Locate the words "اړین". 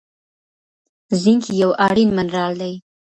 1.87-2.09